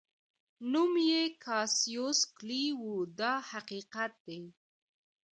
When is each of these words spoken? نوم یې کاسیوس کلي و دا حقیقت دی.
نوم 0.71 0.93
یې 1.09 1.23
کاسیوس 1.45 2.19
کلي 2.35 2.65
و 2.81 2.85
دا 3.19 3.33
حقیقت 3.51 4.11
دی. 4.25 4.41